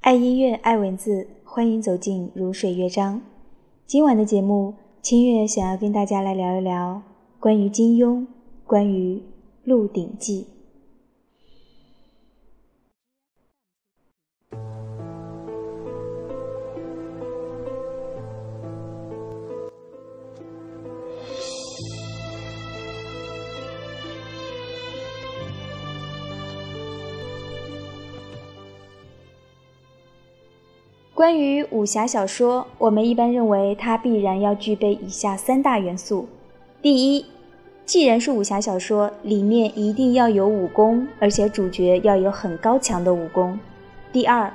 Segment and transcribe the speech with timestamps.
[0.00, 3.20] 爱音乐，爱文字，欢迎走进如水乐章。
[3.86, 7.02] 今晚的节目，清月想要跟大家来聊一聊
[7.38, 8.26] 关于金庸，
[8.66, 9.16] 关于
[9.64, 10.42] 《鹿鼎记》。
[31.20, 36.26] 关于武侠小说，我们一般认为它必然要具备以下三大元素：
[36.80, 37.26] 第一，
[37.84, 43.58] 既然是武侠小说，里面一定要有武功，而且主角要有很高强的武功；
[44.10, 44.50] 第二，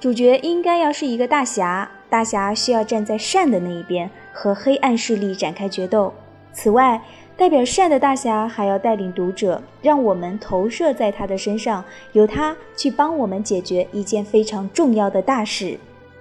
[0.00, 6.14] 主角应该要是一个大侠，大侠需要站在善的那一边，和黑暗势力展开决斗。
[6.50, 7.02] 此外，
[7.36, 15.78] 代表善的大侠还要带领读者，让我们投射在他的身上，由他去帮我们解决一件非常重要的大事。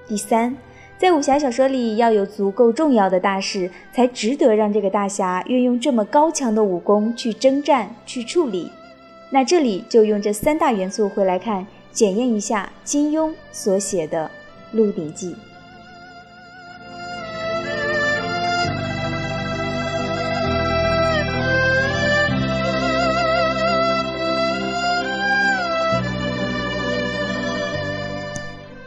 [0.07, 0.55] 第三，
[0.97, 8.71] 在武侠小说里要有足够重要的大事，才值得让这个大侠运用这么高强的武功去征战、去处理。
[9.31, 14.29] 那这里就用这三大元素回来看，检验一下金庸所写的
[14.77, 15.31] 《鹿鼎记》。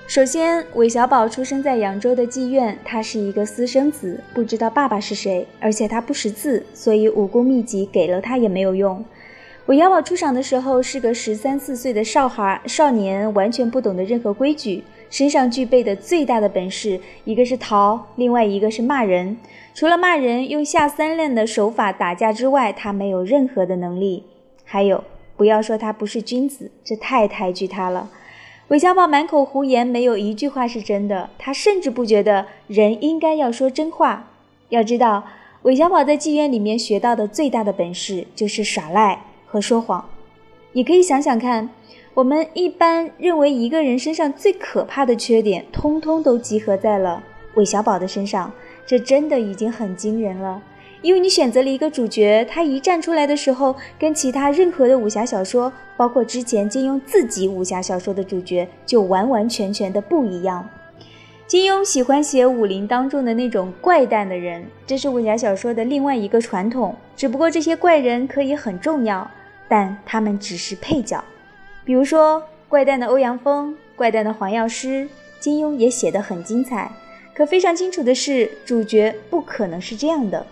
[0.09, 9.05] 首先，韦小宝出生在扬州的妓院，他是一个私生子，不知道爸爸是谁，而且他不识字，所以武功秘籍给了他也没有用。
[9.67, 19.37] 韦小宝出场的时候是个十三四岁的少孩少年，完全不懂得任何规矩，身上具备的最大的本事，一个是逃，另外一个是骂人。
[19.75, 24.25] 除了骂人，用下三滥的手法打架之外，他没有任何的能力。
[24.65, 25.05] 还有，
[25.37, 28.09] 不要说他不是君子，这太抬举他了。
[28.69, 31.31] 韦小宝满口胡言，没有一句话是真的。
[31.39, 34.29] 他甚至不觉得人应该要说真话。
[34.69, 35.25] 要知道，
[35.63, 40.07] 韦小宝在妓院里面学到的最大的本事就是耍赖和说谎。
[40.73, 41.71] 你可以想想看，
[42.13, 47.23] 我们一般认为一个人身上最可怕的缺点，通通都集合在了
[47.55, 48.53] 韦小宝的身上，
[48.85, 50.61] 这真的已经很惊人了。
[51.01, 60.69] 因为你选择了一个主角，他一站出来的时候，跟其他任何的武侠小说，包括之前金庸自己武侠小说的主角，就完完全全的不一样。
[61.47, 66.95] 金庸喜欢写武林当中的那种怪诞的人，这是武侠小说的另外一个传统。
[67.17, 69.31] 只不过这些怪人可以很重要，
[69.67, 71.25] 但他们只是配角。
[71.85, 75.09] 比如说怪诞的欧阳锋、怪诞的黄药师，
[75.41, 76.93] 金庸也写得很精彩。
[77.33, 80.45] 可非常清楚的是，主角不可能是这样的。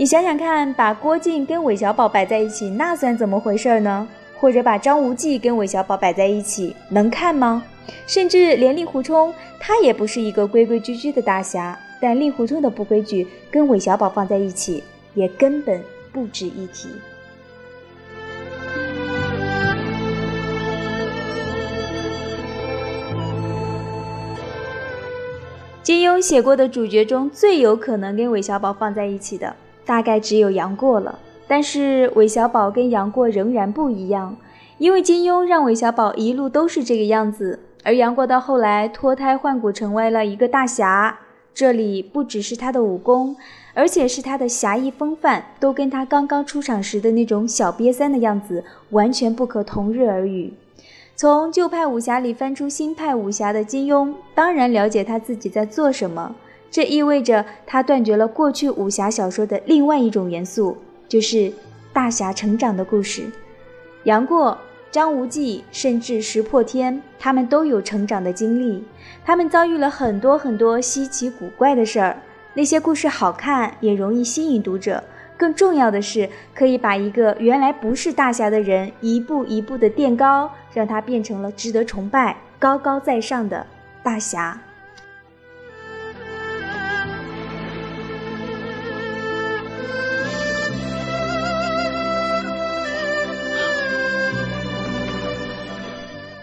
[0.00, 4.08] 你想想看，把郭靖跟韦小宝摆在一起，那算怎么回事呢？
[4.40, 7.62] 或者把张无忌跟韦小宝摆在一起，能看吗？
[8.06, 16.88] 甚至连令狐冲，他也不是一个规规矩矩的大侠，但令狐冲的不规矩跟韦小宝放在一起，也根本不值一提。
[25.82, 29.54] 金庸写过的主角中最有可能跟韦小宝放在一起的。
[29.90, 31.18] 大概只有杨过了，
[31.48, 34.36] 但是韦小宝跟杨过仍然不一样，
[34.78, 41.18] 因为金庸让韦小宝一路都是这个样子，而杨过到后来脱胎换骨成为了一个大侠。
[41.52, 43.34] 这里不只是他的武功，
[43.74, 50.52] 而且是他的侠义风范，都跟他刚刚出场时的那种小瘪三的样子完全不可同日而语。
[51.16, 56.36] 从旧派武侠里翻出新派武侠的金庸，当然了解他自己在做什么。
[56.70, 60.76] 这意味着他断绝了过去武侠小说的另外一种元素，
[61.08, 61.52] 就是
[61.92, 63.24] 大侠成长的故事。
[64.04, 64.56] 杨过、
[64.90, 68.84] 张无忌，甚至石破天，他们都有成长的经历，
[69.24, 72.16] 他们遭遇了很多很多稀奇古怪的事儿。
[72.54, 75.02] 那些故事好看，也容易吸引读者。
[75.36, 83.66] 更重要的是，可以把一个原来不是大侠的人，一步一步的垫高，让他变成了值得崇拜、高高在上的
[84.02, 84.60] 大侠。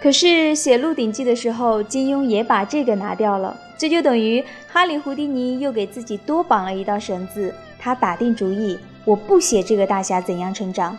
[0.07, 7.53] 可是写《鹿鼎记》的时候，金庸也把这个拿掉了，这就等于哈里·胡迪尼又给自己多绑了一道绳子。
[7.77, 10.97] 他打定主意，我不写这个大侠怎样成长。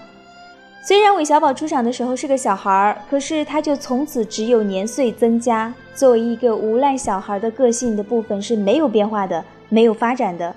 [0.83, 5.73] 虽然韦小宝出场的时候是个小孩儿，可是他就从此只有年岁增加。
[5.95, 10.55] 作为一个无赖小孩的个性的部分是没有变化的，没有发展的。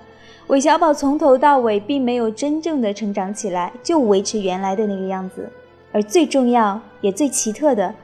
[0.47, 5.49] 韦小宝从头到尾并没有真正的成长起来，就维持原来的那个样子。
[5.93, 7.95] 而最重要也最奇特的。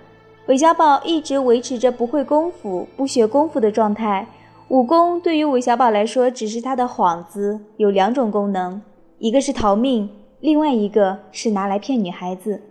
[0.47, 4.25] 韦小宝一直维持着不会功夫、不学功夫的状态。
[4.69, 8.81] 武功对于韦小宝来说只是他的幌子，有两种功能，
[9.19, 10.09] 一个是逃命，
[10.39, 12.61] 另外一个是拿来骗女孩子。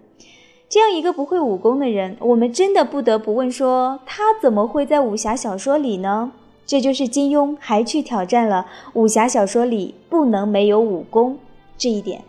[0.71, 6.33] 这样一个不会武功的人，我们真的不得不问：说他怎么会在武侠小说里呢？
[6.65, 11.37] 这就是金庸还去挑战了武侠小说里不能没有武功
[11.77, 12.23] 这一点。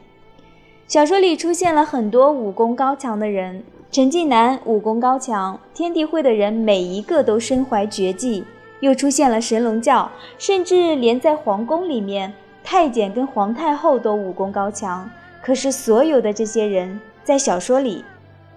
[0.89, 8.43] 小说里出现了很多武功高强的人，陈近南武功高强，天地会的人每一个都身怀绝技，
[8.81, 15.09] 又出现了神龙教，甚至连在皇宫里面，太监跟皇太后都武功高强。
[15.41, 18.03] 可是所有的这些人在小说里，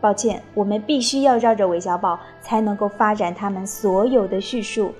[0.00, 4.87] 抱歉，我们必须要绕着韦小宝才能够发展他们所有的叙述。《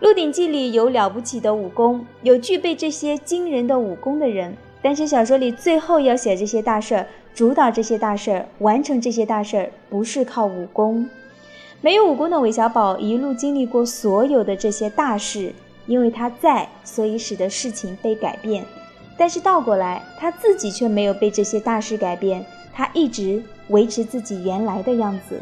[0.00, 11.08] 鹿鼎记》里有了不起的武功，有具备这些惊人的武功的人，但是小说里最后要写这些大事儿，主导这些大事儿，完成这些大事儿，不是靠武功。
[11.80, 15.54] 没有武功的韦小宝一路经历过所有的这些大事，
[15.86, 18.64] 因为他在，所以使得事情被改变。
[19.16, 25.40] 但是倒过来，他自己却没有被这些大事改变，他一直维持自己原来的样子。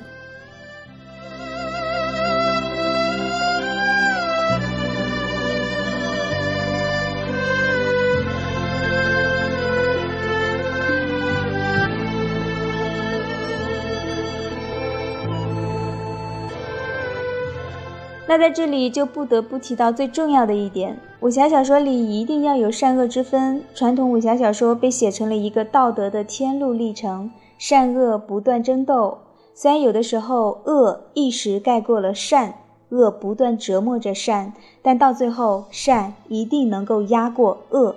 [18.28, 23.64] 那在这里就不得不提到最重要的一点：武侠小说里一定要有善恶之分。
[23.74, 29.16] 传统武侠小说被写成了一个道德的天路历程，善恶不断争斗。
[29.54, 32.56] 虽然有的时候恶一时盖过了善，
[32.90, 34.52] 恶不断折磨着善，
[34.82, 37.96] 但到最后善一定能够压过恶。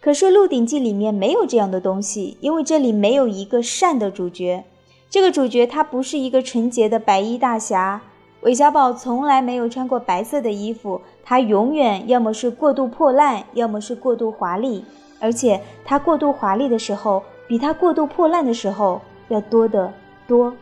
[0.00, 4.64] 可是《鹿鼎记》里面没有这样的东西，因为这里没有一个善的主角。
[5.08, 8.02] 这个主角他不是一个纯洁的白衣大侠。
[8.42, 14.82] 韦小宝从来没有穿过白色的衣服，他永远要么是过度破烂，要么是过度华丽，
[15.20, 18.98] 而且他过度华丽的时候，比他过度破烂的时候
[19.28, 19.92] 要多得
[20.26, 20.54] 多。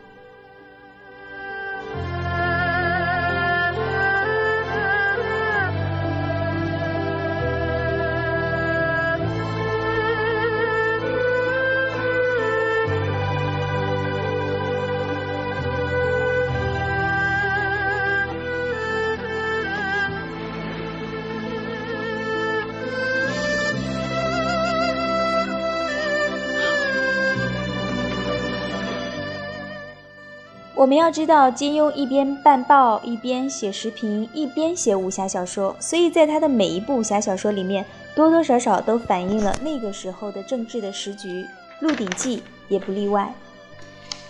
[30.79, 37.85] 我们要知道，金庸一边办报，一边写时评，一边写武侠小说，所以在他的每一部武侠小说里面，
[38.15, 41.43] 多多少少都反映了那个时候的政治的时局，
[41.81, 42.37] 《鹿鼎记》
[42.69, 43.29] 也不例外。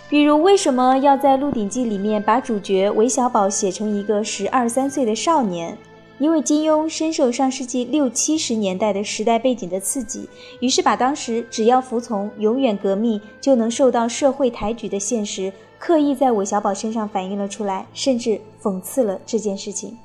[0.08, 5.78] 比如，为什么要在《鹿鼎记》里面把主角韦小宝写成一个十二三岁的少年？
[6.20, 10.28] 因为金庸深受上世纪六七十年代的时代背景的刺激，
[10.60, 15.50] 于是把当时只要服从，永远革命就能受到社会抬举的现实。
[15.78, 19.96] 刻意在韦小宝身上反映了出来，甚至讽刺了这件事情。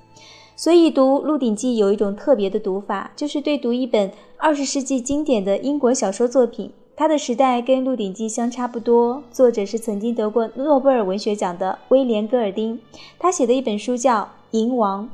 [0.56, 6.72] 所以读《鹿鼎记》有一种特别的读法，就是对读一本二十世纪经典的英国小说作品。
[6.96, 12.80] 它的时代跟《鹿鼎记》相差不多，作者是曾经得过诺贝尔文学奖的威廉·戈尔丁。
[13.20, 14.22] 他写的一本书叫
[14.52, 15.04] 《银王》。《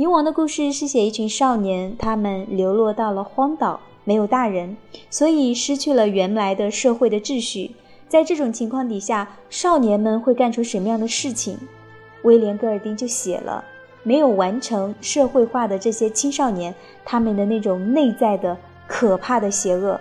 [0.00, 4.74] 银王》的故事是写一群少年，他们流落到了荒岛，没有大人，
[5.10, 7.72] 所以失去了原来的社会的秩序。
[8.08, 11.58] 在这种情况底下，少年们会干出什么样的事情？
[12.22, 13.62] 威廉·戈尔丁就写了
[14.02, 20.00] 没有完成社会化的这些青少年，他们的那种内在的可怕的邪恶。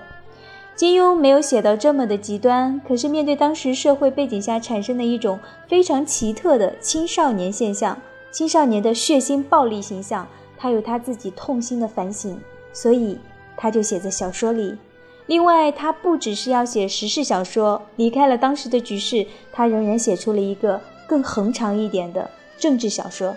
[0.78, 5.38] 金庸没有写到这么的极端，可是面对当时社会背景下产生的一种
[5.68, 7.98] 非常奇特的青少年现象，
[8.32, 12.40] 青少年的血腥暴力形象，他有他自己痛心的反省，
[12.72, 13.18] 所以
[13.58, 14.78] 他就写在小说里。
[15.26, 23.36] 另外，他不只是要写时事小说，离开了当时的局势，他仍然写出了一个更恒长一点的政治小说。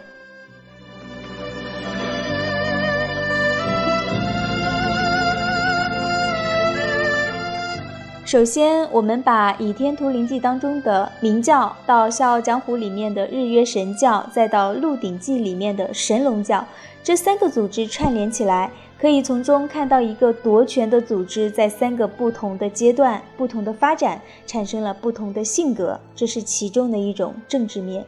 [8.32, 16.66] 首先，我们把《倚天屠龙记》当中的明教，到《笑傲江湖》里面的日月神教，再到《鹿鼎记》里面的神龙教，
[17.04, 18.70] 这三个组织串联起来。
[18.98, 28.02] 可以从中看到一个夺权的组织在三个不同的阶段、不同的发展，产生了不同的性格，这是其中的一种政治面。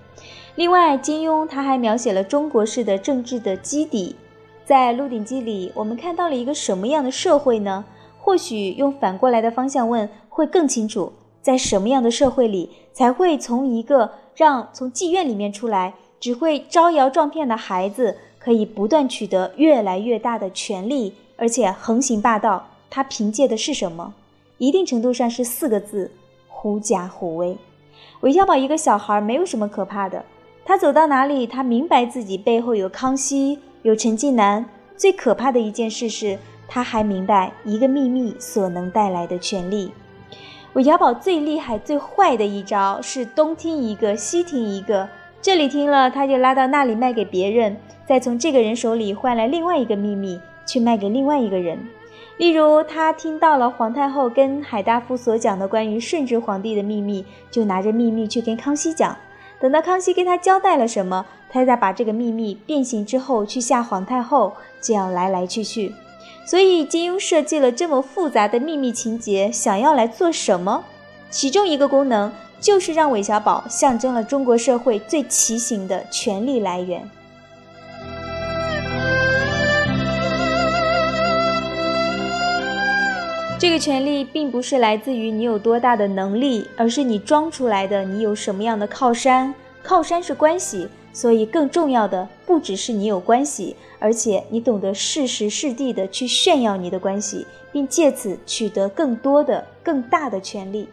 [0.54, 4.16] 另外，金庸他还描写了中国式的政治的基底。
[4.64, 7.84] 在《鹿鼎记》里，我们看到了一个什么样的社会呢？
[8.24, 11.12] 或许用反过来的方向问会更清楚：
[11.42, 22.66] 在什么样的社会里，才会从一个让从妓院里面出来只会招摇撞骗的孩子可以不断取得越来越大的权利，而且横行霸道。
[22.88, 24.14] 他凭借的是什么？
[24.56, 26.10] 一定程度上是四个字：
[26.48, 27.54] 狐假虎威。
[28.22, 30.24] 韦小宝一个小孩，没有什么可怕的。
[30.64, 34.64] 他走到哪里，他明白自己背后有康熙，有陈近南。
[34.96, 39.92] 最可怕的一件事是，他还明白一个秘密所能带来的权利。
[40.72, 45.08] 韦小宝最厉害、最坏的一招是东听一个，西听一个。
[45.40, 51.78] 这里听了，他就拉到那里卖给别人，再从这个人手里换来另外一个秘密，去卖给另外一个人。
[52.38, 59.16] 例如，他听到了皇太后跟海大夫所讲的关于顺治皇帝的秘密，就拿着秘密去跟康熙讲。
[59.60, 65.94] 等到康熙跟他交代了什么，他再把这个秘密变形之后去吓皇太后，这样来来去去。
[66.46, 70.84] 所以金庸设计了这么复杂的秘密情节，想要来做什么？
[71.30, 77.10] 其中一个功能就是让韦小宝象征了中国社会最畸形的权力来源。
[83.58, 88.04] 这个权利并不是来自于你有多大的能力，而是你装出来的。
[88.04, 89.54] 你有什么样的靠山？
[89.82, 90.86] 靠山是关系。
[91.14, 100.88] 所以，更重要的不只是你有关系，而且你懂得适时适地的去炫耀你的关系，并借此取得更多的、更大的权利。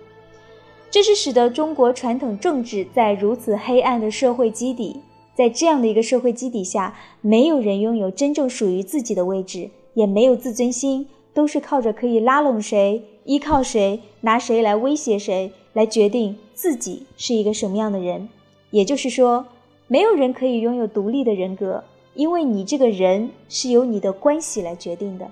[0.92, 5.02] 这是使得中国传统政治在如此黑暗的社会基底，
[5.34, 18.30] 在这样的一个社会基底下，没有人拥有真正属于自己的位置，也没有自尊心，都是靠着可以拉拢谁、依靠谁、拿谁来威胁谁，来决定自己是一个什么样的人。
[18.70, 19.48] 也就是说。
[19.92, 21.84] 没有人可以拥有独立的人格，
[22.14, 25.30] 因为你这个人是由你的关系来决定的。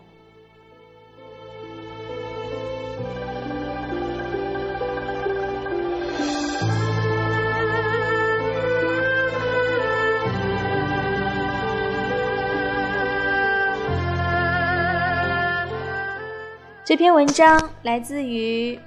[16.83, 18.77] 这篇文章来自于，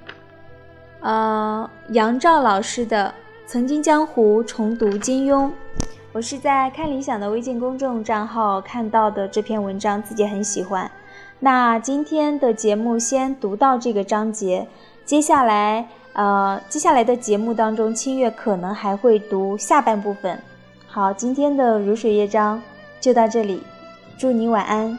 [0.99, 3.11] 呃，杨照老师的。
[3.45, 5.51] 曾经江湖重读金庸，
[6.13, 10.89] 我是在看理想的微信公众账号看到的这篇文章，自己很喜欢。
[11.39, 14.67] 那今天的节目先读到这个章节，
[15.03, 20.39] 接下来呃，接下来的节目当中，清月可能还会读下半部分。
[20.85, 22.61] 好，今天的如水乐章
[23.01, 23.63] 就到这里，
[24.15, 24.95] 祝你晚安。